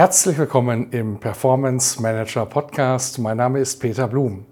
[0.00, 3.18] Herzlich willkommen im Performance Manager Podcast.
[3.18, 4.46] Mein Name ist Peter Blum.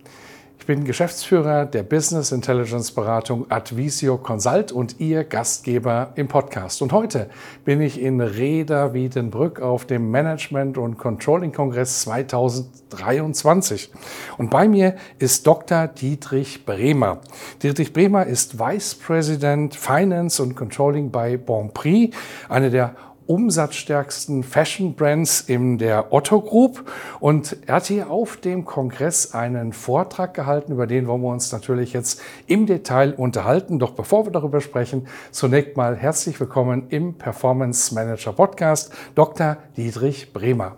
[0.59, 6.83] Ich bin Geschäftsführer der Business Intelligence Beratung Advisio Consult und Ihr Gastgeber im Podcast.
[6.83, 7.31] Und heute
[7.65, 13.91] bin ich in Reda Wiedenbrück auf dem Management und Controlling Kongress 2023.
[14.37, 15.87] Und bei mir ist Dr.
[15.87, 17.21] Dietrich Bremer.
[17.63, 22.15] Dietrich Bremer ist Vice President Finance und Controlling bei Bonprix,
[22.51, 22.95] eine der
[23.29, 26.91] umsatzstärksten Fashion Brands in der Otto Group.
[27.21, 31.53] Und er hat hier auf dem Kongress einen Vortrag gehalten, über den wollen wir uns
[31.53, 33.79] natürlich jetzt im Detail unterhalten.
[33.79, 39.59] Doch bevor wir darüber sprechen, zunächst mal herzlich willkommen im Performance Manager Podcast, Dr.
[39.77, 40.77] Dietrich Bremer.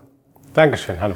[0.53, 1.15] Dankeschön, hallo.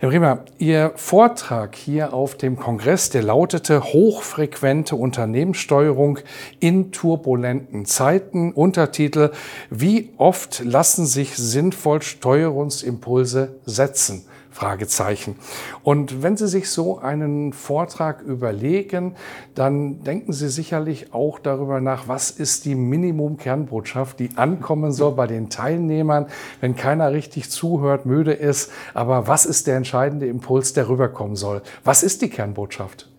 [0.00, 6.18] Herr Bremer, Ihr Vortrag hier auf dem Kongress, der lautete Hochfrequente Unternehmenssteuerung
[6.58, 8.52] in turbulenten Zeiten.
[8.52, 9.30] Untertitel
[9.70, 14.24] Wie oft lassen sich sinnvoll Steuerungsimpulse setzen?
[14.54, 15.34] Fragezeichen.
[15.82, 19.16] Und wenn Sie sich so einen Vortrag überlegen,
[19.56, 25.26] dann denken Sie sicherlich auch darüber nach, was ist die Minimum-Kernbotschaft, die ankommen soll bei
[25.26, 26.26] den Teilnehmern,
[26.60, 28.70] wenn keiner richtig zuhört, müde ist.
[28.94, 31.60] Aber was ist der entscheidende Impuls, der rüberkommen soll?
[31.82, 33.10] Was ist die Kernbotschaft?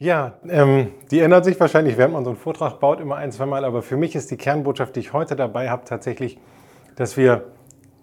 [0.00, 3.46] Ja, ähm, die ändert sich wahrscheinlich, während man so einen Vortrag baut, immer ein, zwei
[3.46, 3.64] Mal.
[3.64, 6.38] Aber für mich ist die Kernbotschaft, die ich heute dabei habe, tatsächlich,
[6.96, 7.52] dass wir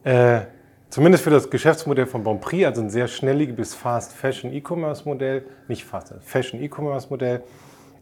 [0.05, 0.41] äh,
[0.89, 5.85] zumindest für das Geschäftsmodell von Bonprix, also ein sehr schnelliges Fast Fashion E-Commerce Modell, nicht
[5.85, 7.43] Fast Fashion E-Commerce Modell,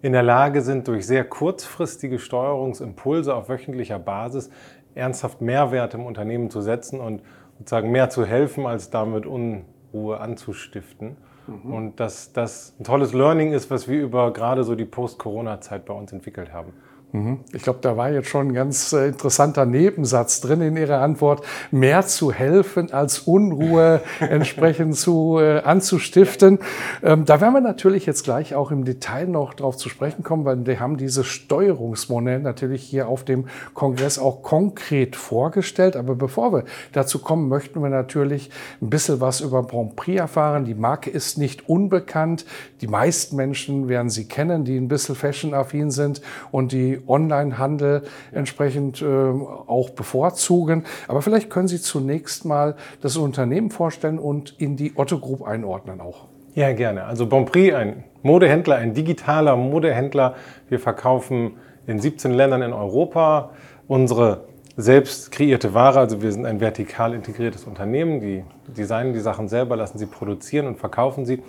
[0.02, 4.50] in der Lage sind, durch sehr kurzfristige Steuerungsimpulse auf wöchentlicher Basis
[4.94, 7.22] ernsthaft Mehrwerte im Unternehmen zu setzen und
[7.58, 11.18] sozusagen mehr zu helfen, als damit Unruhe anzustiften.
[11.48, 11.74] Mhm.
[11.74, 15.94] Und dass das ein tolles Learning ist, was wir über gerade so die Post-Corona-Zeit bei
[15.94, 16.74] uns entwickelt haben.
[17.12, 17.40] Mhm.
[17.54, 21.46] Ich glaube, da war jetzt schon ein ganz äh, interessanter Nebensatz drin in Ihrer Antwort,
[21.72, 26.60] mehr zu helfen als Unruhe entsprechend zu, äh, anzustiften.
[27.04, 30.44] Ähm, da werden wir natürlich jetzt gleich auch im Detail noch drauf zu sprechen kommen,
[30.44, 35.96] weil wir haben dieses Steuerungsmodell natürlich hier auf dem Kongress auch konkret vorgestellt.
[35.96, 38.50] Aber bevor wir dazu kommen, möchten wir natürlich
[38.82, 40.66] ein bisschen was über Grand Prix erfahren.
[40.66, 42.46] Die Marke ist nicht unbekannt.
[42.82, 46.22] Die meisten Menschen werden sie kennen, die ein bisschen fashion-affin sind
[46.52, 50.84] und die Onlinehandel entsprechend äh, auch bevorzugen.
[51.08, 56.02] Aber vielleicht können Sie zunächst mal das Unternehmen vorstellen und in die Otto Group einordnen
[56.02, 56.26] auch.
[56.56, 57.04] Ja, gerne.
[57.04, 60.36] Also Bonprix, ein Modehändler, ein digitaler Modehändler.
[60.70, 63.52] Wir verkaufen in 17 Ländern in Europa
[63.88, 64.46] unsere
[64.78, 66.00] selbst kreierte Ware.
[66.00, 68.20] Also wir sind ein vertikal integriertes Unternehmen.
[68.20, 71.44] Die designen die Sachen selber, lassen sie produzieren und verkaufen sie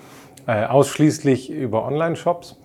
[0.46, 2.56] äh, ausschließlich über Online-Shops.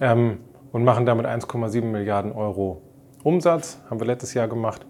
[0.00, 0.38] Ähm,
[0.72, 2.82] und machen damit 1,7 Milliarden Euro
[3.22, 4.86] Umsatz, haben wir letztes Jahr gemacht.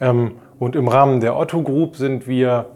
[0.00, 2.66] Ähm, und im Rahmen der Otto Group sind wir,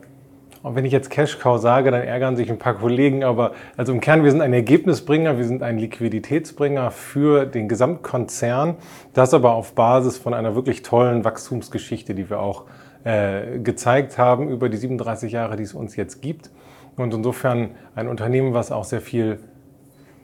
[0.63, 3.93] und wenn ich jetzt Cash Cow sage, dann ärgern sich ein paar Kollegen, aber also
[3.93, 8.77] im Kern, wir sind ein Ergebnisbringer, wir sind ein Liquiditätsbringer für den Gesamtkonzern,
[9.15, 12.65] das aber auf Basis von einer wirklich tollen Wachstumsgeschichte, die wir auch
[13.05, 16.51] äh, gezeigt haben über die 37 Jahre, die es uns jetzt gibt.
[16.97, 19.39] Und insofern ein Unternehmen, was auch sehr viel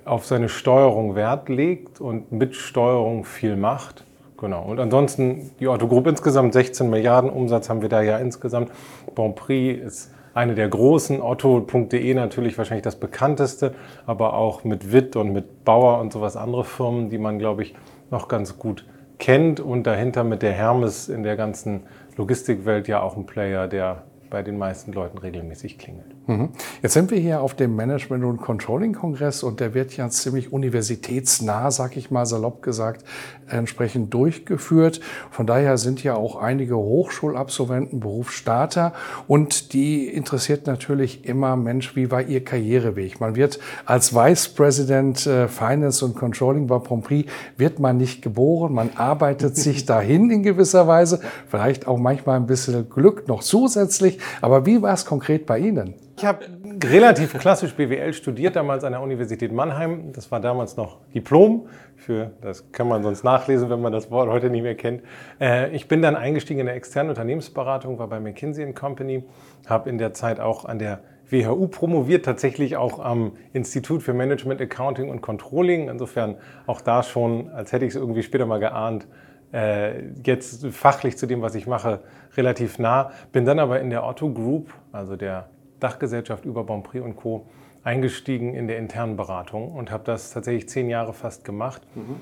[0.04, 4.04] auf seine Steuerung Wert legt und mit Steuerung viel macht.
[4.36, 4.64] Genau.
[4.64, 8.70] Und ansonsten die Otto Group insgesamt 16 Milliarden Umsatz haben wir da ja insgesamt.
[9.14, 13.74] Bonprix ist eine der großen, Otto.de natürlich wahrscheinlich das bekannteste,
[14.04, 17.74] aber auch mit Witt und mit Bauer und sowas andere Firmen, die man, glaube ich,
[18.10, 18.84] noch ganz gut
[19.18, 19.60] kennt.
[19.60, 21.84] Und dahinter mit der Hermes in der ganzen
[22.16, 26.13] Logistikwelt ja auch ein Player, der bei den meisten Leuten regelmäßig klingelt.
[26.26, 26.50] Mhm.
[26.82, 31.70] Jetzt sind wir hier auf dem Management- und Controlling-Kongress und der wird ja ziemlich universitätsnah,
[31.70, 33.04] sag ich mal salopp gesagt,
[33.46, 35.00] entsprechend durchgeführt.
[35.30, 38.94] Von daher sind ja auch einige Hochschulabsolventen, Berufsstarter
[39.28, 43.20] und die interessiert natürlich immer, Mensch, wie war Ihr Karriereweg?
[43.20, 47.26] Man wird als Vice President äh, Finance und Controlling bei Pompri
[47.58, 52.46] wird man nicht geboren, man arbeitet sich dahin in gewisser Weise, vielleicht auch manchmal ein
[52.46, 54.18] bisschen Glück noch zusätzlich.
[54.40, 55.94] Aber wie war es konkret bei Ihnen?
[56.16, 56.46] Ich habe
[56.84, 60.12] relativ klassisch BWL studiert, damals an der Universität Mannheim.
[60.12, 61.66] Das war damals noch Diplom.
[61.96, 65.02] Für, das kann man sonst nachlesen, wenn man das Wort heute nicht mehr kennt.
[65.40, 69.24] Äh, ich bin dann eingestiegen in der externen Unternehmensberatung, war bei McKinsey Company,
[69.66, 74.60] habe in der Zeit auch an der WHU promoviert, tatsächlich auch am Institut für Management,
[74.60, 75.88] Accounting und Controlling.
[75.88, 79.08] Insofern auch da schon, als hätte ich es irgendwie später mal geahnt,
[79.52, 82.00] äh, jetzt fachlich zu dem, was ich mache,
[82.36, 83.10] relativ nah.
[83.32, 85.48] Bin dann aber in der Otto Group, also der
[85.84, 87.46] Dachgesellschaft über Bonprix und Co.,
[87.84, 91.82] eingestiegen in der internen Beratung und habe das tatsächlich zehn Jahre fast gemacht.
[91.94, 92.16] Mhm.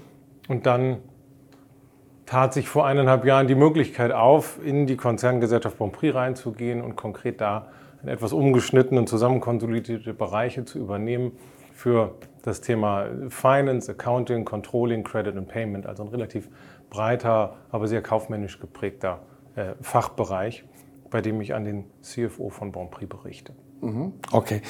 [0.48, 0.98] Und dann
[2.26, 7.40] tat sich vor eineinhalb Jahren die Möglichkeit auf, in die Konzerngesellschaft Bonprix reinzugehen und konkret
[7.40, 7.68] da
[8.02, 11.32] in etwas umgeschnittenen, zusammenkonsolidierte Bereiche zu übernehmen
[11.72, 16.48] für das Thema Finance, Accounting, Controlling, Credit and Payment, also ein relativ
[16.90, 19.20] breiter, aber sehr kaufmännisch geprägter
[19.54, 20.64] äh, Fachbereich,
[21.12, 23.52] bei dem ich an den CFO von Bonprix berichte.
[23.82, 24.14] Mhm.
[24.30, 24.62] Okay.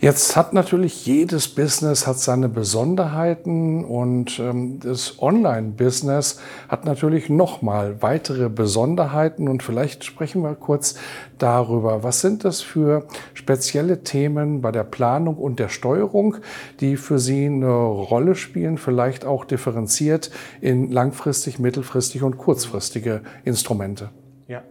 [0.00, 8.02] Jetzt hat natürlich jedes Business hat seine Besonderheiten und ähm, das Online-Business hat natürlich nochmal
[8.02, 10.96] weitere Besonderheiten und vielleicht sprechen wir kurz
[11.38, 12.02] darüber.
[12.02, 16.38] Was sind das für spezielle Themen bei der Planung und der Steuerung,
[16.80, 24.10] die für Sie eine Rolle spielen, vielleicht auch differenziert in langfristig, mittelfristig und kurzfristige Instrumente?
[24.48, 24.62] Ja,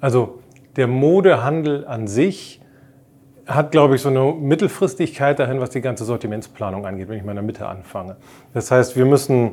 [0.00, 0.41] also
[0.76, 2.60] der Modehandel an sich
[3.46, 7.32] hat, glaube ich, so eine Mittelfristigkeit dahin, was die ganze Sortimentsplanung angeht, wenn ich mal
[7.32, 8.16] in der Mitte anfange.
[8.54, 9.52] Das heißt, wir müssen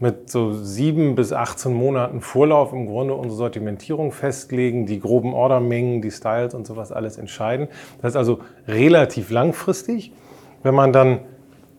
[0.00, 6.02] mit so sieben bis 18 Monaten Vorlauf im Grunde unsere Sortimentierung festlegen, die groben Ordermengen,
[6.02, 7.68] die Styles und sowas alles entscheiden.
[8.00, 10.12] Das ist also relativ langfristig.
[10.64, 11.20] Wenn man dann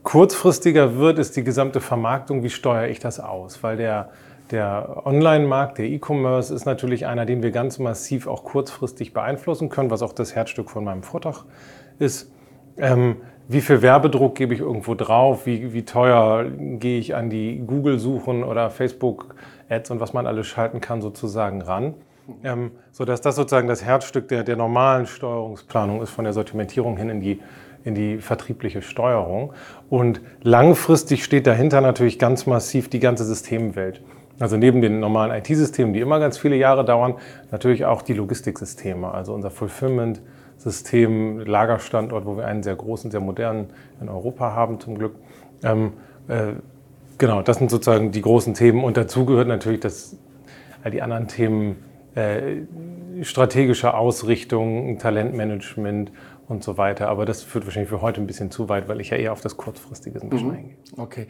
[0.03, 3.61] kurzfristiger wird, ist die gesamte Vermarktung, wie steuere ich das aus?
[3.61, 4.09] Weil der
[4.53, 9.89] der Online-Markt, der E-Commerce ist natürlich einer, den wir ganz massiv auch kurzfristig beeinflussen können,
[9.89, 11.43] was auch das Herzstück von meinem Vortrag
[11.99, 12.31] ist.
[12.77, 13.17] Ähm,
[13.47, 15.45] wie viel Werbedruck gebe ich irgendwo drauf?
[15.45, 20.79] Wie, wie teuer gehe ich an die Google-Suchen oder Facebook-Ads und was man alles schalten
[20.79, 21.95] kann sozusagen ran?
[22.43, 27.09] Ähm, sodass das sozusagen das Herzstück der, der normalen Steuerungsplanung ist, von der Sortimentierung hin
[27.09, 27.41] in die,
[27.83, 29.51] in die vertriebliche Steuerung.
[29.89, 34.01] Und langfristig steht dahinter natürlich ganz massiv die ganze Systemwelt.
[34.39, 37.15] Also neben den normalen IT-Systemen, die immer ganz viele Jahre dauern,
[37.51, 43.67] natürlich auch die Logistiksysteme, also unser Fulfillment-System, Lagerstandort, wo wir einen sehr großen, sehr modernen
[44.01, 45.15] in Europa haben zum Glück.
[45.63, 45.93] Ähm,
[46.27, 46.53] äh,
[47.17, 49.81] genau, das sind sozusagen die großen Themen und dazu gehört natürlich
[50.83, 51.77] all die anderen Themen,
[52.15, 52.63] äh,
[53.21, 56.11] strategische Ausrichtung, Talentmanagement
[56.53, 57.09] und so weiter.
[57.09, 59.41] Aber das führt wahrscheinlich für heute ein bisschen zu weit, weil ich ja eher auf
[59.41, 60.55] das Kurzfristige ein bisschen mhm.
[60.55, 60.75] eingehe.
[60.97, 61.27] Okay.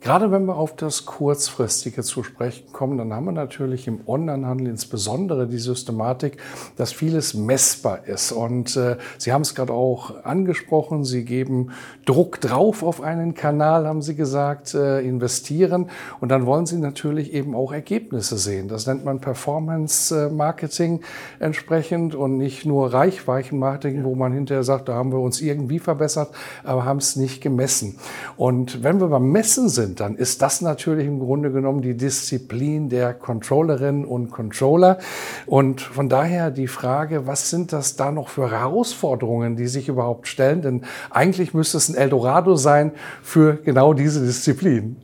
[0.00, 4.68] Gerade wenn wir auf das Kurzfristige zu sprechen kommen, dann haben wir natürlich im Onlinehandel
[4.68, 6.36] insbesondere die Systematik,
[6.76, 8.30] dass vieles messbar ist.
[8.30, 11.70] Und äh, Sie haben es gerade auch angesprochen, Sie geben
[12.04, 15.90] Druck drauf auf einen Kanal, haben Sie gesagt, äh, investieren.
[16.20, 18.68] Und dann wollen Sie natürlich eben auch Ergebnisse sehen.
[18.68, 21.00] Das nennt man Performance Marketing
[21.38, 26.28] entsprechend und nicht nur Reichweichenmarketing, wo man hinterher sagt, da haben wir uns irgendwie verbessert,
[26.64, 27.98] aber haben es nicht gemessen.
[28.36, 32.90] Und wenn wir beim Messen sind, dann ist das natürlich im Grunde genommen die Disziplin
[32.90, 34.98] der Controllerinnen und Controller.
[35.46, 40.28] Und von daher die Frage, was sind das da noch für Herausforderungen, die sich überhaupt
[40.28, 40.60] stellen?
[40.60, 42.92] Denn eigentlich müsste es ein Eldorado sein
[43.22, 44.96] für genau diese Disziplin.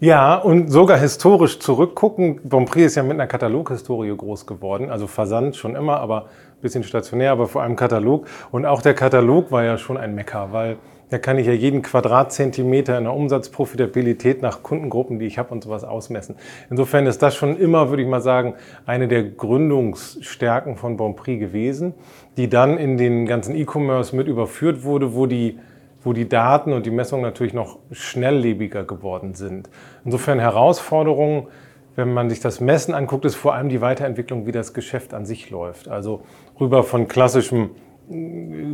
[0.00, 2.40] Ja, und sogar historisch zurückgucken.
[2.44, 6.26] Bonprix ist ja mit einer Kataloghistorie groß geworden, also Versand schon immer, aber
[6.64, 8.26] bisschen stationär, aber vor allem Katalog.
[8.50, 10.78] Und auch der Katalog war ja schon ein Mecker, weil
[11.10, 15.62] da kann ich ja jeden Quadratzentimeter in der Umsatzprofitabilität nach Kundengruppen, die ich habe und
[15.62, 16.34] sowas ausmessen.
[16.70, 18.54] Insofern ist das schon immer, würde ich mal sagen,
[18.84, 21.94] eine der Gründungsstärken von Bonprix gewesen,
[22.36, 25.60] die dann in den ganzen E-Commerce mit überführt wurde, wo die
[26.04, 29.70] wo die Daten und die Messungen natürlich noch schnelllebiger geworden sind.
[30.04, 31.46] Insofern Herausforderungen,
[31.96, 35.24] wenn man sich das Messen anguckt, ist vor allem die Weiterentwicklung, wie das Geschäft an
[35.24, 35.88] sich läuft.
[35.88, 36.22] Also
[36.60, 37.70] rüber von klassischem
[38.10, 38.14] äh,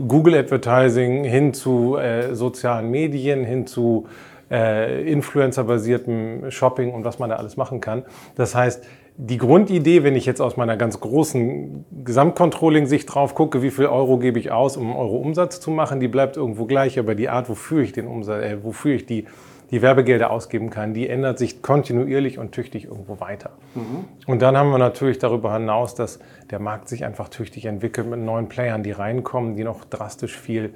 [0.06, 4.06] Google Advertising hin zu äh, sozialen Medien, hin zu
[4.50, 8.04] äh, Influencer-basiertem Shopping und was man da alles machen kann.
[8.34, 8.84] Das heißt,
[9.16, 14.18] die Grundidee, wenn ich jetzt aus meiner ganz großen Gesamtcontrolling-Sicht drauf gucke, wie viel Euro
[14.18, 17.48] gebe ich aus, um Euro Umsatz zu machen, die bleibt irgendwo gleich, aber die Art,
[17.50, 19.26] wofür ich den Umsatz, äh, wofür ich die,
[19.70, 23.50] die Werbegelder ausgeben kann, die ändert sich kontinuierlich und tüchtig irgendwo weiter.
[23.74, 24.04] Mhm.
[24.26, 26.18] Und dann haben wir natürlich darüber hinaus, dass
[26.50, 30.74] der Markt sich einfach tüchtig entwickelt mit neuen Playern, die reinkommen, die noch drastisch viel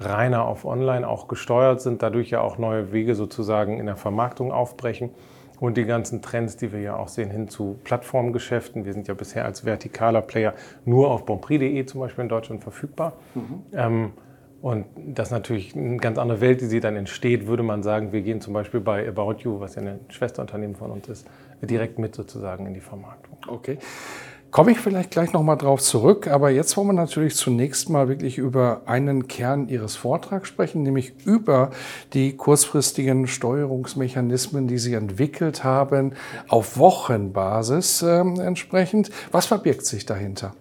[0.00, 4.52] reiner auf Online auch gesteuert sind, dadurch ja auch neue Wege sozusagen in der Vermarktung
[4.52, 5.10] aufbrechen.
[5.60, 8.84] und die ganzen Trends, die wir ja auch sehen, hin zu Plattformgeschäften.
[8.84, 10.52] Wir sind ja bisher als vertikaler Player
[10.84, 13.12] nur auf bonprix.de zum Beispiel in Deutschland verfügbar.
[13.34, 13.62] Mhm.
[13.72, 14.12] Ähm,
[14.64, 18.12] und das ist natürlich eine ganz andere Welt, die sie dann entsteht, würde man sagen,
[18.12, 21.26] wir gehen zum Beispiel bei About You, was ja ein Schwesterunternehmen von uns ist,
[21.60, 23.36] direkt mit sozusagen in die Vermarktung.
[23.46, 23.76] Okay.
[24.50, 28.38] Komme ich vielleicht gleich nochmal drauf zurück, aber jetzt wollen wir natürlich zunächst mal wirklich
[28.38, 31.70] über einen Kern Ihres Vortrags sprechen, nämlich über
[32.14, 36.14] die kurzfristigen Steuerungsmechanismen, die Sie entwickelt haben,
[36.48, 39.10] auf Wochenbasis äh, entsprechend.
[39.30, 40.54] Was verbirgt sich dahinter?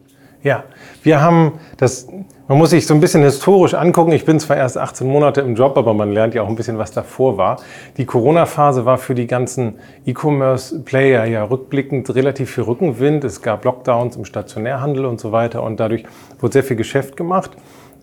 [0.43, 0.65] Ja,
[1.03, 2.09] wir haben das,
[2.50, 4.12] man muss sich so ein bisschen historisch angucken.
[4.12, 6.77] Ich bin zwar erst 18 Monate im Job, aber man lernt ja auch ein bisschen,
[6.77, 7.62] was davor war.
[7.95, 13.23] Die Corona-Phase war für die ganzen E-Commerce-Player ja rückblickend relativ viel Rückenwind.
[13.23, 16.03] Es gab Lockdowns im Stationärhandel und so weiter und dadurch
[16.39, 17.51] wurde sehr viel Geschäft gemacht.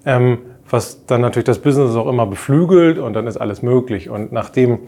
[0.06, 0.38] Ähm,
[0.70, 4.08] was dann natürlich das Business auch immer beflügelt und dann ist alles möglich.
[4.08, 4.78] Und nachdem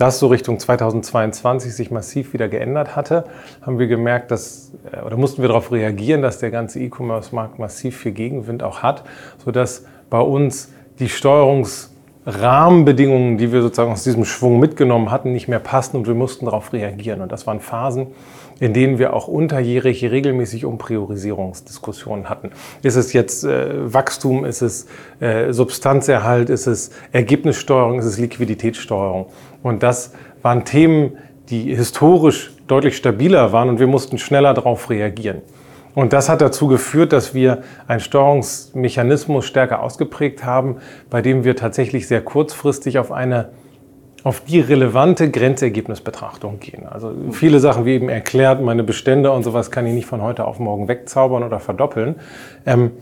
[0.00, 3.24] das so Richtung 2022 sich massiv wieder geändert hatte,
[3.60, 7.98] haben wir gemerkt, dass, äh, oder mussten wir darauf reagieren, dass der ganze E-Commerce-Markt massiv
[7.98, 9.04] viel Gegenwind auch hat,
[9.44, 15.58] sodass bei uns die Steuerungsrahmenbedingungen, die wir sozusagen aus diesem Schwung mitgenommen hatten, nicht mehr
[15.58, 17.20] passten und wir mussten darauf reagieren.
[17.20, 18.06] Und das waren Phasen,
[18.60, 22.50] in denen wir auch unterjährig regelmäßig um Priorisierungsdiskussionen hatten.
[22.82, 24.86] Ist es jetzt äh, Wachstum, ist es
[25.18, 29.26] äh, Substanzerhalt, ist es Ergebnissteuerung, ist es Liquiditätssteuerung?
[29.62, 30.12] Und das
[30.42, 31.16] waren Themen,
[31.48, 35.42] die historisch deutlich stabiler waren und wir mussten schneller darauf reagieren.
[35.94, 40.76] Und das hat dazu geführt, dass wir einen Steuerungsmechanismus stärker ausgeprägt haben,
[41.08, 43.48] bei dem wir tatsächlich sehr kurzfristig auf eine
[44.22, 46.86] auf die relevante Grenzergebnisbetrachtung gehen.
[46.86, 50.44] Also viele Sachen wie eben erklärt, meine Bestände und sowas kann ich nicht von heute
[50.44, 52.16] auf morgen wegzaubern oder verdoppeln.
[52.66, 52.92] Ähm,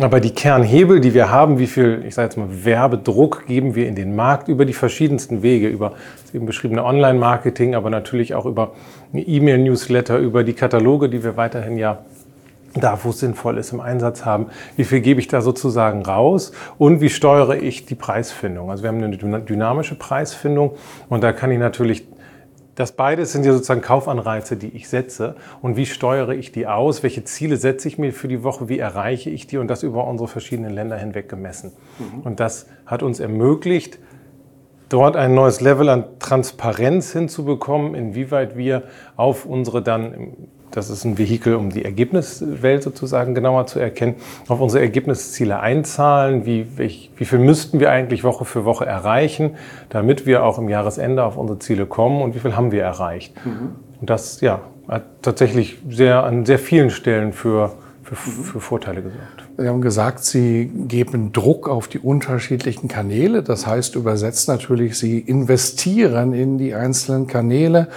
[0.00, 3.88] aber die Kernhebel, die wir haben, wie viel, ich sage jetzt mal, Werbedruck geben wir
[3.88, 8.46] in den Markt über die verschiedensten Wege, über das eben beschriebene Online-Marketing, aber natürlich auch
[8.46, 8.74] über
[9.12, 12.04] E-Mail-Newsletter, über die Kataloge, die wir weiterhin ja
[12.80, 14.46] da, wo es sinnvoll ist, im Einsatz haben.
[14.76, 18.70] Wie viel gebe ich da sozusagen raus und wie steuere ich die Preisfindung?
[18.70, 20.72] Also wir haben eine dynamische Preisfindung
[21.08, 22.06] und da kann ich natürlich
[22.78, 25.34] das beides sind ja sozusagen Kaufanreize, die ich setze.
[25.62, 27.02] Und wie steuere ich die aus?
[27.02, 28.68] Welche Ziele setze ich mir für die Woche?
[28.68, 29.58] Wie erreiche ich die?
[29.58, 31.72] Und das über unsere verschiedenen Länder hinweg gemessen.
[31.98, 32.20] Mhm.
[32.20, 33.98] Und das hat uns ermöglicht,
[34.88, 38.84] dort ein neues Level an Transparenz hinzubekommen, inwieweit wir
[39.16, 40.36] auf unsere dann
[40.78, 44.14] das ist ein Vehikel, um die Ergebniswelt sozusagen genauer zu erkennen,
[44.46, 49.56] auf unsere Ergebnisziele einzahlen, wie, wie, wie viel müssten wir eigentlich Woche für Woche erreichen,
[49.88, 53.34] damit wir auch im Jahresende auf unsere Ziele kommen und wie viel haben wir erreicht.
[53.44, 53.74] Mhm.
[54.00, 57.72] Und das ja, hat tatsächlich sehr, an sehr vielen Stellen für,
[58.04, 59.48] für, für Vorteile gesorgt.
[59.56, 63.42] Sie haben gesagt, Sie geben Druck auf die unterschiedlichen Kanäle.
[63.42, 67.88] Das heißt übersetzt natürlich, Sie investieren in die einzelnen Kanäle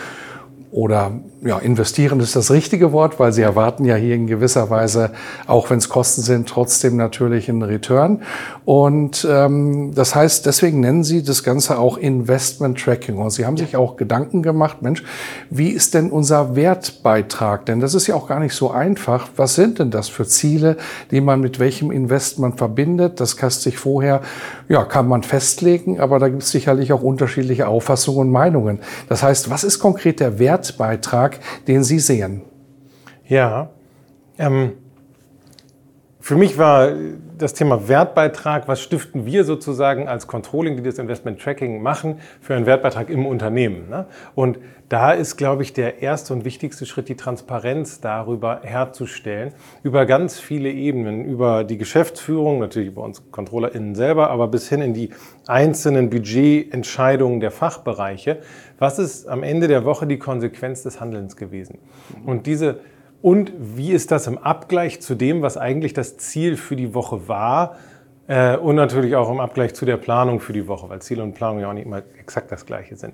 [0.72, 1.12] oder
[1.44, 5.12] ja, investieren ist das richtige Wort, weil Sie erwarten ja hier in gewisser Weise,
[5.48, 8.22] auch wenn es Kosten sind, trotzdem natürlich einen Return.
[8.64, 13.18] Und ähm, das heißt, deswegen nennen Sie das Ganze auch Investment Tracking.
[13.18, 15.04] Und Sie haben sich auch Gedanken gemacht, Mensch,
[15.50, 17.66] wie ist denn unser Wertbeitrag?
[17.66, 19.28] Denn das ist ja auch gar nicht so einfach.
[19.36, 20.78] Was sind denn das für Ziele,
[21.10, 23.20] die man mit welchem Investment verbindet?
[23.20, 24.22] Das kann sich vorher,
[24.70, 28.80] ja, kann man festlegen, aber da gibt es sicherlich auch unterschiedliche Auffassungen und Meinungen.
[29.10, 31.32] Das heißt, was ist konkret der Wertbeitrag?
[31.32, 32.44] Beitrag, den Sie sehen?
[33.28, 33.70] Ja,
[34.38, 34.74] ähm,
[36.22, 36.92] für mich war
[37.40, 42.54] das Thema Wertbeitrag, was stiften wir sozusagen als Controlling, die das Investment Tracking machen, für
[42.56, 43.90] einen Wertbeitrag im Unternehmen.
[43.90, 44.06] Ne?
[44.36, 50.06] Und da ist, glaube ich, der erste und wichtigste Schritt, die Transparenz darüber herzustellen, über
[50.06, 54.94] ganz viele Ebenen, über die Geschäftsführung, natürlich über uns ControllerInnen selber, aber bis hin in
[54.94, 55.10] die
[55.48, 58.42] einzelnen Budgetentscheidungen der Fachbereiche.
[58.78, 61.80] Was ist am Ende der Woche die Konsequenz des Handelns gewesen?
[62.26, 62.82] Und diese
[63.22, 67.28] und wie ist das im Abgleich zu dem, was eigentlich das Ziel für die Woche
[67.28, 67.78] war?
[68.28, 71.34] Äh, und natürlich auch im Abgleich zu der Planung für die Woche, weil Ziele und
[71.34, 73.14] Planung ja auch nicht immer exakt das gleiche sind.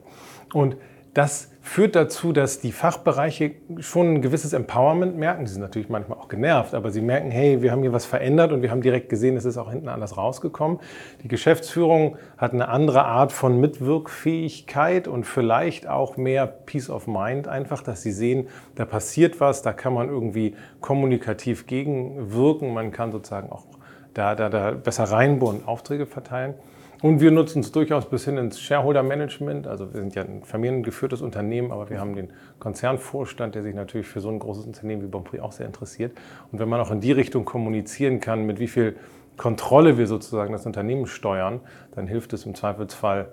[0.53, 0.77] Und
[1.13, 5.45] das führt dazu, dass die Fachbereiche schon ein gewisses Empowerment merken.
[5.45, 8.53] Sie sind natürlich manchmal auch genervt, aber sie merken, hey, wir haben hier was verändert
[8.53, 10.79] und wir haben direkt gesehen, es ist auch hinten anders rausgekommen.
[11.23, 17.49] Die Geschäftsführung hat eine andere Art von Mitwirkfähigkeit und vielleicht auch mehr Peace of Mind
[17.49, 23.11] einfach, dass sie sehen, da passiert was, da kann man irgendwie kommunikativ gegenwirken, man kann
[23.11, 23.65] sozusagen auch
[24.13, 26.55] da, da, da besser reinbohren, Aufträge verteilen.
[27.01, 29.67] Und wir nutzen es durchaus bis hin ins Shareholder-Management.
[29.67, 34.07] Also wir sind ja ein familiengeführtes Unternehmen, aber wir haben den Konzernvorstand, der sich natürlich
[34.07, 36.17] für so ein großes Unternehmen wie Bonprix auch sehr interessiert.
[36.51, 38.95] Und wenn man auch in die Richtung kommunizieren kann, mit wie viel
[39.37, 41.61] Kontrolle wir sozusagen das Unternehmen steuern,
[41.93, 43.29] dann hilft es im Zweifelsfall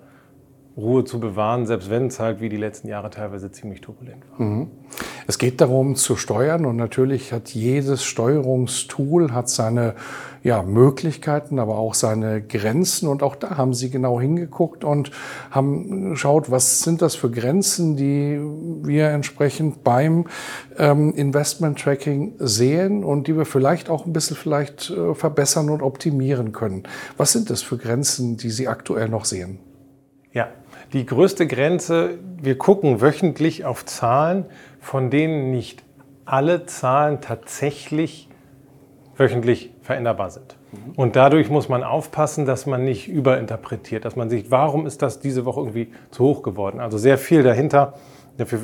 [0.77, 4.45] Ruhe zu bewahren, selbst wenn es halt wie die letzten Jahre teilweise ziemlich turbulent war.
[4.45, 4.67] Mhm.
[5.25, 9.95] Es geht darum zu steuern und natürlich hat jedes Steuerungstool hat seine
[10.43, 15.11] ja, Möglichkeiten, aber auch seine Grenzen und auch da haben Sie genau hingeguckt und
[15.49, 18.39] haben geschaut, was sind das für Grenzen, die
[18.85, 20.25] wir entsprechend beim
[20.77, 25.81] ähm, Investment Tracking sehen und die wir vielleicht auch ein bisschen vielleicht äh, verbessern und
[25.81, 26.83] optimieren können.
[27.17, 29.57] Was sind das für Grenzen, die Sie aktuell noch sehen?
[30.31, 30.49] Ja,
[30.93, 34.45] die größte Grenze, wir gucken wöchentlich auf Zahlen,
[34.79, 35.83] von denen nicht
[36.25, 38.29] alle Zahlen tatsächlich
[39.17, 40.57] wöchentlich veränderbar sind.
[40.95, 45.19] Und dadurch muss man aufpassen, dass man nicht überinterpretiert, dass man sieht, warum ist das
[45.19, 46.79] diese Woche irgendwie zu hoch geworden.
[46.79, 47.93] Also sehr viel dahinter,
[48.37, 48.59] dafür,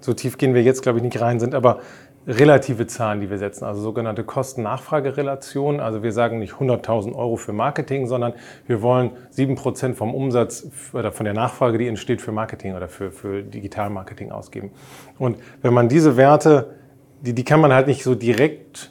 [0.00, 1.80] so tief gehen wir jetzt, glaube ich, nicht rein, sind aber
[2.26, 5.80] relative Zahlen, die wir setzen, also sogenannte Kosten-Nachfrage-Relation.
[5.80, 8.34] Also wir sagen nicht 100.000 Euro für Marketing, sondern
[8.66, 13.10] wir wollen 7% vom Umsatz oder von der Nachfrage, die entsteht für Marketing oder für,
[13.10, 14.72] für Digital-Marketing ausgeben.
[15.18, 16.74] Und wenn man diese Werte,
[17.22, 18.90] die, die kann man halt nicht so direkt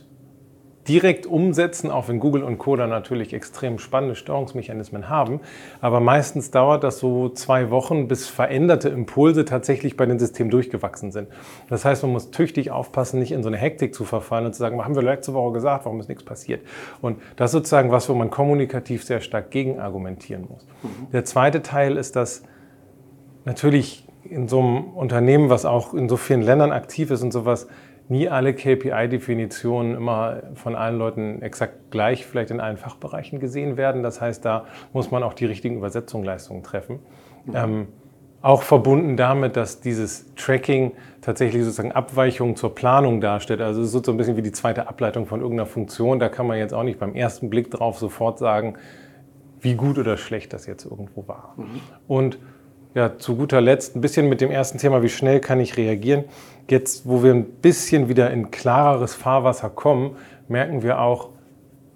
[0.87, 2.75] direkt umsetzen, auch wenn Google und Co.
[2.75, 5.41] da natürlich extrem spannende Steuerungsmechanismen haben.
[5.81, 11.11] Aber meistens dauert das so zwei Wochen, bis veränderte Impulse tatsächlich bei den Systemen durchgewachsen
[11.11, 11.27] sind.
[11.69, 14.59] Das heißt, man muss tüchtig aufpassen, nicht in so eine Hektik zu verfallen und zu
[14.59, 16.61] sagen, haben wir letzte Woche gesagt, warum ist nichts passiert?
[17.01, 20.65] Und das ist sozusagen was, wo man kommunikativ sehr stark gegen argumentieren muss.
[20.83, 21.11] Mhm.
[21.11, 22.43] Der zweite Teil ist, dass
[23.45, 27.67] natürlich in so einem Unternehmen, was auch in so vielen Ländern aktiv ist und sowas,
[28.09, 34.03] nie alle KPI-Definitionen immer von allen Leuten exakt gleich vielleicht in allen Fachbereichen gesehen werden.
[34.03, 36.99] Das heißt, da muss man auch die richtigen Übersetzungsleistungen treffen.
[37.45, 37.55] Mhm.
[37.55, 37.87] Ähm,
[38.41, 43.61] auch verbunden damit, dass dieses Tracking tatsächlich sozusagen Abweichungen zur Planung darstellt.
[43.61, 46.19] Also es ist so ein bisschen wie die zweite Ableitung von irgendeiner Funktion.
[46.19, 48.75] Da kann man jetzt auch nicht beim ersten Blick drauf sofort sagen,
[49.59, 51.55] wie gut oder schlecht das jetzt irgendwo war.
[51.57, 51.81] Mhm.
[52.07, 52.39] Und
[52.93, 56.25] ja, zu guter Letzt ein bisschen mit dem ersten Thema, wie schnell kann ich reagieren.
[56.69, 60.17] Jetzt, wo wir ein bisschen wieder in klareres Fahrwasser kommen,
[60.49, 61.29] merken wir auch,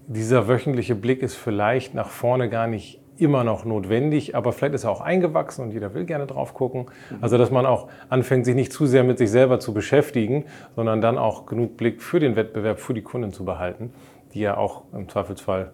[0.07, 4.83] dieser wöchentliche Blick ist vielleicht nach vorne gar nicht immer noch notwendig, aber vielleicht ist
[4.85, 6.87] er auch eingewachsen und jeder will gerne drauf gucken.
[7.19, 11.01] Also, dass man auch anfängt, sich nicht zu sehr mit sich selber zu beschäftigen, sondern
[11.01, 13.93] dann auch genug Blick für den Wettbewerb, für die Kunden zu behalten,
[14.33, 15.71] die ja auch im Zweifelsfall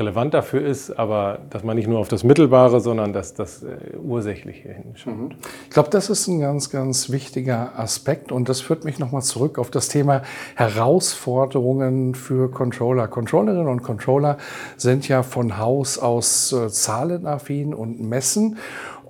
[0.00, 3.96] relevant dafür ist, aber dass man nicht nur auf das Mittelbare, sondern dass das äh,
[4.02, 5.16] Ursächliche hinschaut.
[5.16, 5.30] Mhm.
[5.64, 9.58] Ich glaube, das ist ein ganz, ganz wichtiger Aspekt und das führt mich nochmal zurück
[9.58, 10.22] auf das Thema
[10.56, 13.06] Herausforderungen für Controller.
[13.06, 14.38] Controllerinnen und Controller
[14.76, 18.56] sind ja von Haus aus äh, zahlenaffin und messen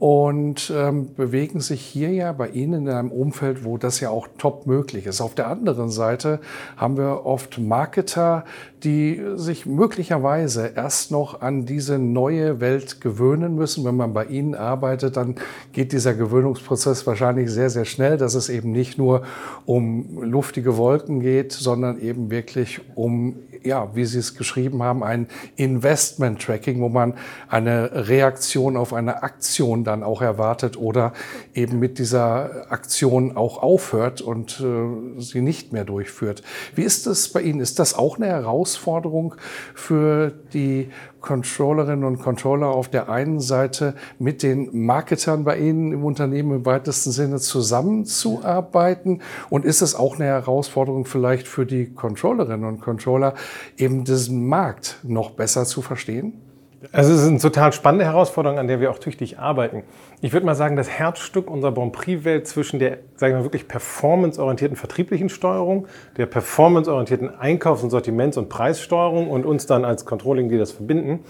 [0.01, 4.29] und ähm, bewegen sich hier ja bei Ihnen in einem Umfeld, wo das ja auch
[4.39, 5.21] top möglich ist.
[5.21, 6.41] Auf der anderen Seite
[6.79, 8.47] haben wir oft Marketer,
[8.83, 13.85] die sich möglicherweise erst noch an diese neue Welt gewöhnen müssen.
[13.85, 15.35] Wenn man bei Ihnen arbeitet, dann
[15.73, 19.25] geht dieser Gewöhnungsprozess wahrscheinlich sehr, sehr schnell, dass es eben nicht nur
[19.67, 25.27] um luftige Wolken geht, sondern eben wirklich um ja, wie Sie es geschrieben haben, ein
[25.57, 27.15] Investment-Tracking, wo man
[27.49, 31.13] eine Reaktion auf eine Aktion dann auch erwartet oder
[31.55, 36.43] eben mit dieser Aktion auch aufhört und äh, sie nicht mehr durchführt.
[36.75, 37.61] Wie ist das bei Ihnen?
[37.61, 39.35] Ist das auch eine Herausforderung
[39.75, 46.05] für die Controllerinnen und Controller auf der einen Seite mit den Marketern bei Ihnen im
[46.05, 49.23] Unternehmen im weitesten Sinne zusammenzuarbeiten?
[49.49, 53.35] Und ist es auch eine Herausforderung vielleicht für die Controllerinnen und Controller,
[53.77, 56.50] eben diesen Markt noch besser zu verstehen?
[56.93, 59.83] Also es ist eine total spannende Herausforderung, an der wir auch tüchtig arbeiten.
[60.23, 64.79] Ich würde mal sagen, das Herzstück unserer Bon Prix-Welt zwischen der, sagen wir wirklich performanceorientierten
[64.79, 70.57] vertrieblichen Steuerung, der performanceorientierten Einkaufs- und Sortiments- und Preissteuerung und uns dann als Controlling, die
[70.57, 71.21] das verbinden,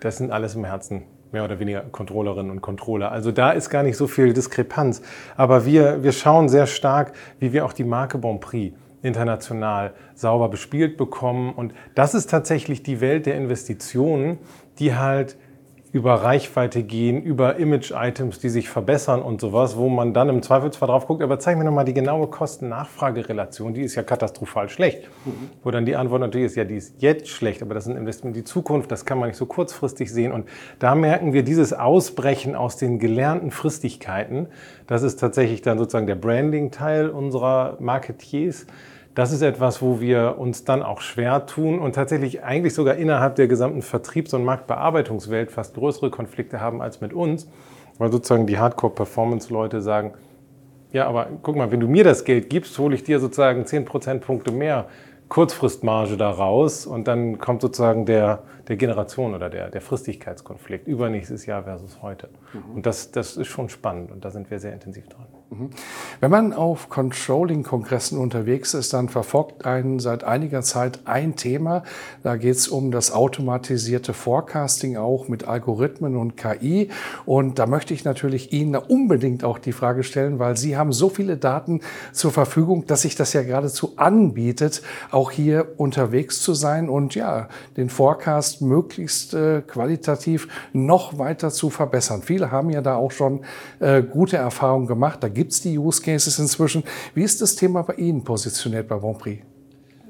[0.00, 3.12] das sind alles im Herzen mehr oder weniger Controllerinnen und Controller.
[3.12, 5.02] Also da ist gar nicht so viel Diskrepanz.
[5.36, 10.48] Aber wir, wir schauen sehr stark, wie wir auch die Marke Bon Prix international sauber
[10.48, 11.52] bespielt bekommen.
[11.52, 14.38] Und das ist tatsächlich die Welt der Investitionen,
[14.78, 15.36] die halt
[15.92, 20.88] über Reichweite gehen, über Image-Items, die sich verbessern und sowas, wo man dann im Zweifelsfall
[20.88, 25.08] drauf guckt, aber zeig mir nochmal die genaue Kosten-Nachfrage-Relation, die ist ja katastrophal schlecht.
[25.24, 25.50] Mhm.
[25.62, 27.96] Wo dann die Antwort natürlich ist, ja, die ist jetzt schlecht, aber das ist ein
[27.96, 30.32] Investment in die Zukunft, das kann man nicht so kurzfristig sehen.
[30.32, 30.46] Und
[30.78, 34.48] da merken wir dieses Ausbrechen aus den gelernten Fristigkeiten,
[34.86, 38.66] das ist tatsächlich dann sozusagen der Branding-Teil unserer Marketiers
[39.18, 43.34] das ist etwas, wo wir uns dann auch schwer tun und tatsächlich eigentlich sogar innerhalb
[43.34, 47.48] der gesamten Vertriebs- und Marktbearbeitungswelt fast größere Konflikte haben als mit uns,
[47.98, 50.12] weil sozusagen die Hardcore-Performance-Leute sagen,
[50.92, 53.86] ja, aber guck mal, wenn du mir das Geld gibst, hole ich dir sozusagen 10
[53.86, 54.86] Prozentpunkte mehr
[55.28, 61.44] Kurzfristmarge da raus und dann kommt sozusagen der, der Generation oder der, der Fristigkeitskonflikt übernächstes
[61.44, 62.28] Jahr versus heute.
[62.52, 62.76] Mhm.
[62.76, 65.26] Und das, das ist schon spannend und da sind wir sehr intensiv dran.
[65.50, 65.70] Mhm.
[66.20, 71.84] Wenn man auf Controlling-Kongressen unterwegs ist, dann verfolgt einen seit einiger Zeit ein Thema.
[72.22, 76.90] Da geht es um das automatisierte Forecasting auch mit Algorithmen und KI.
[77.24, 81.08] Und da möchte ich natürlich Ihnen unbedingt auch die Frage stellen, weil Sie haben so
[81.08, 81.80] viele Daten
[82.12, 87.48] zur Verfügung, dass sich das ja geradezu anbietet, auch hier unterwegs zu sein und ja,
[87.78, 92.20] den Forecast möglichst äh, qualitativ noch weiter zu verbessern.
[92.22, 93.40] Viele haben ja da auch schon
[93.80, 95.22] äh, gute Erfahrungen gemacht.
[95.22, 96.84] Da gibt es die Use Cases inzwischen.
[97.14, 99.46] Wie ist das Thema bei Ihnen positioniert bei Bonprix?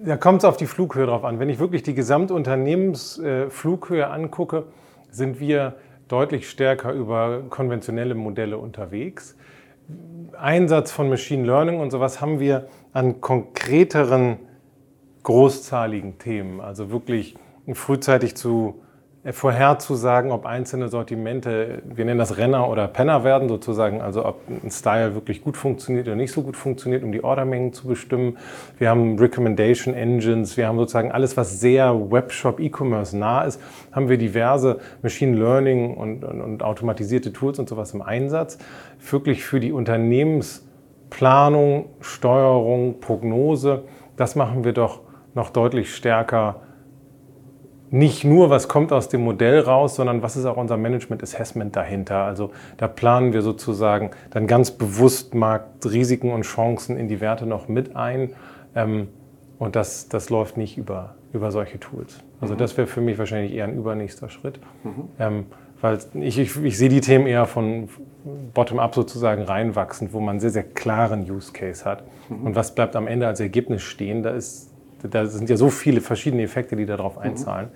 [0.03, 1.38] Da kommt es auf die Flughöhe drauf an.
[1.38, 4.64] Wenn ich wirklich die Gesamtunternehmensflughöhe angucke,
[5.11, 5.77] sind wir
[6.09, 9.37] deutlich stärker über konventionelle Modelle unterwegs.
[10.38, 14.38] Einsatz von Machine Learning und sowas haben wir an konkreteren
[15.25, 17.37] großzahligen Themen, also wirklich
[17.75, 18.81] frühzeitig zu
[19.33, 24.71] vorherzusagen, ob einzelne Sortimente, wir nennen das Renner oder Penner werden, sozusagen, also ob ein
[24.71, 28.37] Style wirklich gut funktioniert oder nicht so gut funktioniert, um die Ordermengen zu bestimmen.
[28.79, 33.61] Wir haben Recommendation Engines, wir haben sozusagen alles, was sehr Webshop, E-Commerce nah ist,
[33.93, 38.59] haben wir diverse Machine Learning und, und, und automatisierte Tools und sowas im Einsatz.
[39.11, 43.83] Wirklich für die Unternehmensplanung, Steuerung, Prognose,
[44.17, 45.01] das machen wir doch
[45.35, 46.62] noch deutlich stärker
[47.90, 51.74] nicht nur, was kommt aus dem Modell raus, sondern was ist auch unser Management Assessment
[51.74, 52.24] dahinter.
[52.24, 57.68] Also da planen wir sozusagen dann ganz bewusst Marktrisiken und Chancen in die Werte noch
[57.68, 58.31] mit ein.
[58.74, 59.09] Ähm,
[59.59, 62.20] und das, das läuft nicht über, über solche Tools.
[62.40, 62.59] Also mhm.
[62.59, 64.61] das wäre für mich wahrscheinlich eher ein übernächster Schritt.
[64.85, 65.09] Mhm.
[65.18, 65.46] Ähm,
[65.81, 67.88] weil ich, ich, ich sehe die Themen eher von
[68.53, 72.05] bottom-up sozusagen reinwachsend, wo man einen sehr, sehr klaren Use Case hat.
[72.29, 72.46] Mhm.
[72.46, 74.67] Und was bleibt am Ende als Ergebnis stehen, da ist
[75.03, 77.23] da sind ja so viele verschiedene Effekte, die darauf mhm.
[77.23, 77.69] einzahlen.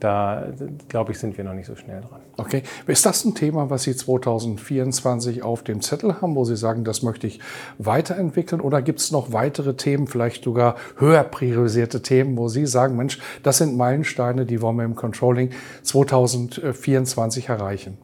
[0.00, 0.48] Da,
[0.88, 2.20] glaube ich, sind wir noch nicht so schnell dran.
[2.36, 2.64] Okay.
[2.88, 7.02] Ist das ein Thema, was Sie 2024 auf dem Zettel haben, wo Sie sagen, das
[7.02, 7.38] möchte ich
[7.78, 8.60] weiterentwickeln?
[8.60, 13.20] Oder gibt es noch weitere Themen, vielleicht sogar höher priorisierte Themen, wo Sie sagen, Mensch,
[13.44, 15.50] das sind Meilensteine, die wollen wir im Controlling
[15.84, 17.96] 2024 erreichen?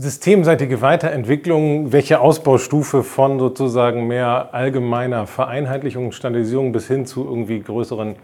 [0.00, 7.60] Systemseitige Weiterentwicklung, welche Ausbaustufe von sozusagen mehr allgemeiner Vereinheitlichung und Standardisierung bis hin zu irgendwie
[7.60, 8.14] größeren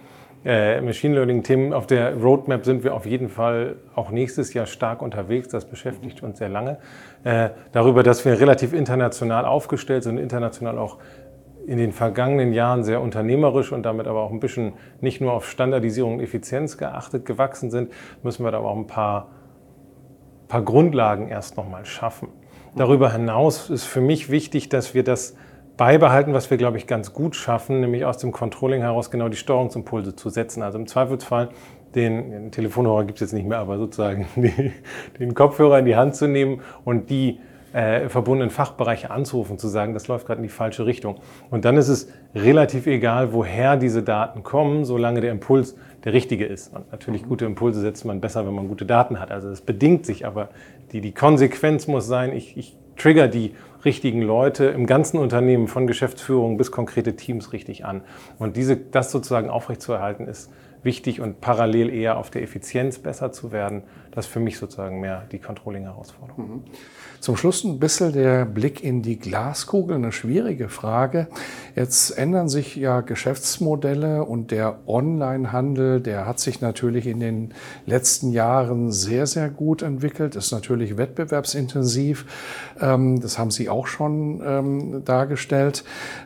[0.44, 1.72] äh, Machine Learning-Themen.
[1.72, 5.48] Auf der Roadmap sind wir auf jeden Fall auch nächstes Jahr stark unterwegs.
[5.48, 6.78] Das beschäftigt uns sehr lange.
[7.24, 10.98] Äh, darüber, dass wir relativ international aufgestellt sind, international auch
[11.66, 15.50] in den vergangenen Jahren sehr unternehmerisch und damit aber auch ein bisschen nicht nur auf
[15.50, 17.90] Standardisierung und Effizienz geachtet gewachsen sind,
[18.22, 19.26] müssen wir da aber auch ein paar
[20.54, 22.28] paar Grundlagen erst nochmal schaffen.
[22.76, 25.34] Darüber hinaus ist für mich wichtig, dass wir das
[25.76, 29.36] beibehalten, was wir, glaube ich, ganz gut schaffen, nämlich aus dem Controlling heraus genau die
[29.36, 30.62] Steuerungsimpulse zu setzen.
[30.62, 31.48] Also im Zweifelsfall
[31.96, 34.70] den, den Telefonhörer gibt es jetzt nicht mehr, aber sozusagen die,
[35.18, 37.40] den Kopfhörer in die Hand zu nehmen und die
[37.72, 41.16] äh, verbundenen Fachbereiche anzurufen, zu sagen, das läuft gerade in die falsche Richtung.
[41.50, 46.44] Und dann ist es relativ egal, woher diese Daten kommen, solange der Impuls der richtige
[46.44, 46.74] ist.
[46.74, 49.30] Und natürlich gute Impulse setzt man besser, wenn man gute Daten hat.
[49.30, 50.50] Also es bedingt sich, aber
[50.92, 55.86] die, die Konsequenz muss sein, ich, ich trigger die richtigen Leute im ganzen Unternehmen von
[55.86, 58.02] Geschäftsführung bis konkrete Teams richtig an.
[58.38, 60.50] Und diese, das sozusagen aufrechtzuerhalten ist
[60.82, 63.82] wichtig und parallel eher auf der Effizienz besser zu werden.
[64.14, 66.48] Das ist für mich sozusagen mehr die Controlling-Herausforderung.
[66.48, 66.62] Mhm.
[67.24, 71.26] Zum Schluss ein bisschen der Blick in die Glaskugel, eine schwierige Frage.
[71.74, 77.54] Jetzt ändern sich ja Geschäftsmodelle und der Onlinehandel, der hat sich natürlich in den
[77.86, 82.26] letzten Jahren sehr, sehr gut entwickelt, ist natürlich wettbewerbsintensiv.
[82.78, 85.82] Ähm, das haben Sie auch schon ähm, dargestellt.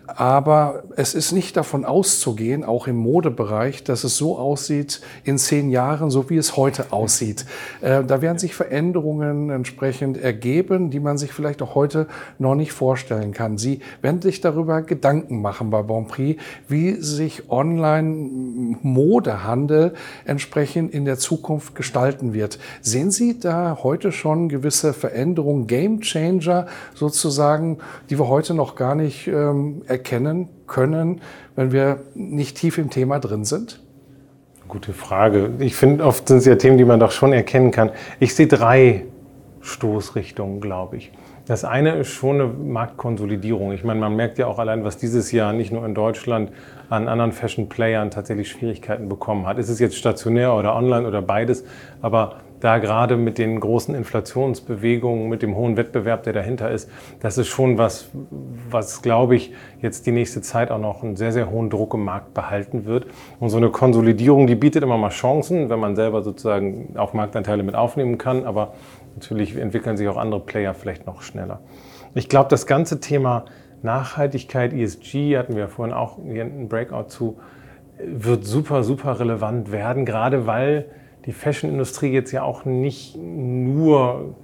[0.06, 5.70] Aber es ist nicht davon auszugehen, auch im Modebereich, dass es so aussieht in zehn
[5.70, 7.46] Jahren, so wie es heute aussieht.
[7.80, 12.06] Äh, da werden sich Veränderungen entsprechend ergeben, die man sich vielleicht auch heute
[12.38, 13.58] noch nicht vorstellen kann.
[13.58, 21.74] Sie werden sich darüber Gedanken machen bei Bonprix, wie sich Online-Modehandel entsprechend in der Zukunft
[21.74, 22.60] gestalten wird.
[22.80, 27.78] Sehen Sie da heute schon gewisse Veränderungen, Game Changer sozusagen,
[28.10, 31.20] die wir heute noch gar nicht ähm, erkennen können,
[31.56, 33.80] wenn wir nicht tief im Thema drin sind?
[34.68, 35.52] Gute Frage.
[35.60, 37.90] Ich finde, oft sind es ja Themen, die man doch schon erkennen kann.
[38.20, 39.06] Ich sehe drei
[39.62, 41.10] Stoßrichtungen, glaube ich.
[41.48, 43.72] Das eine ist schon eine Marktkonsolidierung.
[43.72, 46.52] Ich meine, man merkt ja auch allein, was dieses Jahr nicht nur in Deutschland
[46.90, 49.56] an anderen Fashion-Playern tatsächlich Schwierigkeiten bekommen hat.
[49.56, 51.64] Ist es jetzt stationär oder online oder beides?
[52.02, 57.38] Aber da gerade mit den großen Inflationsbewegungen, mit dem hohen Wettbewerb, der dahinter ist, das
[57.38, 58.10] ist schon was,
[58.68, 62.04] was glaube ich jetzt die nächste Zeit auch noch einen sehr, sehr hohen Druck im
[62.04, 63.06] Markt behalten wird.
[63.38, 67.62] Und so eine Konsolidierung, die bietet immer mal Chancen, wenn man selber sozusagen auch Marktanteile
[67.62, 68.74] mit aufnehmen kann, aber
[69.18, 71.60] natürlich entwickeln sich auch andere Player vielleicht noch schneller.
[72.14, 73.46] Ich glaube, das ganze Thema
[73.82, 77.38] Nachhaltigkeit, ESG, hatten wir vorhin auch einen Breakout zu,
[77.98, 80.86] wird super, super relevant werden, gerade weil
[81.26, 84.36] die Fashion-Industrie jetzt ja auch nicht nur,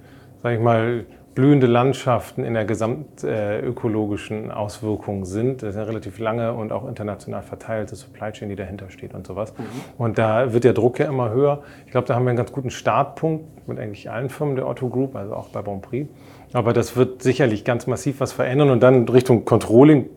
[0.43, 5.61] sag ich mal, blühende Landschaften in der gesamtökologischen Auswirkung sind.
[5.61, 9.27] Das ist eine relativ lange und auch international verteilte Supply Chain, die dahinter steht und
[9.27, 9.53] sowas.
[9.57, 9.63] Mhm.
[9.97, 11.61] Und da wird der Druck ja immer höher.
[11.85, 14.89] Ich glaube, da haben wir einen ganz guten Startpunkt mit eigentlich allen Firmen der Otto
[14.89, 16.09] Group, also auch bei Bonprix.
[16.53, 20.09] Aber das wird sicherlich ganz massiv was verändern und dann Richtung Controlling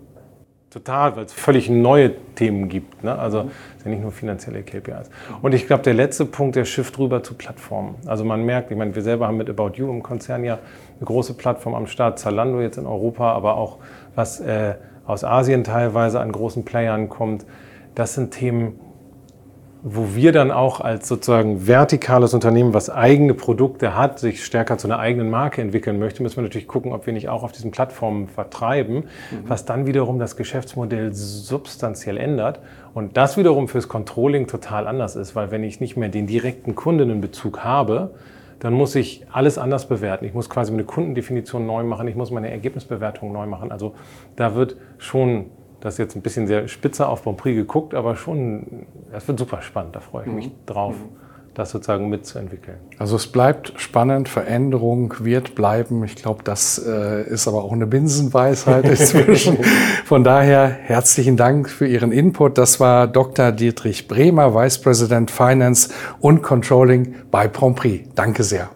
[0.70, 3.02] total, weil es völlig neue Themen gibt.
[3.02, 3.18] Ne?
[3.18, 5.10] Also es ja nicht nur finanzielle KPIs.
[5.40, 7.94] Und ich glaube, der letzte Punkt, der Shift rüber zu Plattformen.
[8.06, 10.58] Also man merkt, ich meine, wir selber haben mit About You im Konzern ja
[10.98, 13.78] eine große Plattform am Start, Zalando jetzt in Europa, aber auch
[14.14, 14.74] was äh,
[15.06, 17.46] aus Asien teilweise an großen Playern kommt.
[17.94, 18.78] Das sind Themen,
[19.82, 24.88] wo wir dann auch als sozusagen vertikales Unternehmen, was eigene Produkte hat, sich stärker zu
[24.88, 27.70] einer eigenen Marke entwickeln möchte, müssen wir natürlich gucken, ob wir nicht auch auf diesen
[27.70, 29.04] Plattformen vertreiben, mhm.
[29.46, 32.60] was dann wiederum das Geschäftsmodell substanziell ändert
[32.92, 36.74] und das wiederum fürs Controlling total anders ist, weil wenn ich nicht mehr den direkten
[36.74, 38.10] Kundinnenbezug habe,
[38.60, 40.24] dann muss ich alles anders bewerten.
[40.24, 43.70] Ich muss quasi meine Kundendefinition neu machen, ich muss meine Ergebnisbewertung neu machen.
[43.70, 43.94] Also
[44.36, 45.46] da wird schon
[45.80, 49.62] das ist jetzt ein bisschen sehr spitze auf Bonprix geguckt, aber schon, das wird super
[49.62, 49.94] spannend.
[49.94, 50.66] Da freue ich mich mhm.
[50.66, 50.96] drauf,
[51.58, 52.78] das sozusagen mitzuentwickeln.
[52.98, 56.04] Also es bleibt spannend, Veränderung wird bleiben.
[56.04, 59.58] Ich glaube, das äh, ist aber auch eine Binsenweisheit inzwischen.
[60.04, 62.58] Von daher herzlichen Dank für Ihren Input.
[62.58, 63.50] Das war Dr.
[63.50, 65.90] Dietrich Bremer, Vice President Finance
[66.20, 68.08] und Controlling bei Bonprix.
[68.14, 68.70] Danke sehr.